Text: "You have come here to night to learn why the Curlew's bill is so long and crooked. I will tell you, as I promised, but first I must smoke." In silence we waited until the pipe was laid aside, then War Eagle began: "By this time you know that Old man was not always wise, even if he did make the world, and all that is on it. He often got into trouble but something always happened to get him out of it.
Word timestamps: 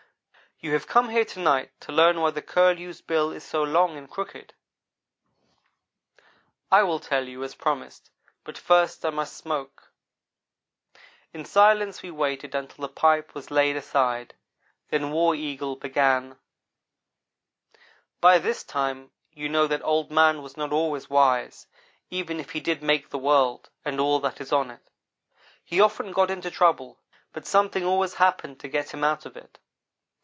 "You 0.63 0.73
have 0.73 0.85
come 0.85 1.09
here 1.09 1.25
to 1.25 1.39
night 1.39 1.71
to 1.79 1.91
learn 1.91 2.21
why 2.21 2.29
the 2.29 2.41
Curlew's 2.43 3.01
bill 3.01 3.31
is 3.31 3.43
so 3.43 3.63
long 3.63 3.97
and 3.97 4.07
crooked. 4.07 4.53
I 6.71 6.83
will 6.83 6.99
tell 6.99 7.27
you, 7.27 7.43
as 7.43 7.55
I 7.55 7.63
promised, 7.63 8.11
but 8.43 8.59
first 8.59 9.03
I 9.03 9.09
must 9.09 9.35
smoke." 9.35 9.91
In 11.33 11.45
silence 11.45 12.03
we 12.03 12.11
waited 12.11 12.53
until 12.53 12.83
the 12.83 12.93
pipe 12.93 13.33
was 13.33 13.49
laid 13.49 13.75
aside, 13.75 14.35
then 14.91 15.09
War 15.09 15.33
Eagle 15.33 15.77
began: 15.77 16.37
"By 18.19 18.37
this 18.37 18.63
time 18.63 19.09
you 19.33 19.49
know 19.49 19.65
that 19.65 19.83
Old 19.83 20.11
man 20.11 20.43
was 20.43 20.57
not 20.57 20.71
always 20.71 21.09
wise, 21.09 21.65
even 22.11 22.39
if 22.39 22.51
he 22.51 22.59
did 22.59 22.83
make 22.83 23.09
the 23.09 23.17
world, 23.17 23.71
and 23.83 23.99
all 23.99 24.19
that 24.19 24.39
is 24.39 24.53
on 24.53 24.69
it. 24.69 24.87
He 25.65 25.81
often 25.81 26.11
got 26.11 26.29
into 26.29 26.51
trouble 26.51 26.99
but 27.33 27.47
something 27.47 27.83
always 27.83 28.13
happened 28.13 28.59
to 28.59 28.67
get 28.67 28.93
him 28.93 29.03
out 29.03 29.25
of 29.25 29.35
it. 29.35 29.57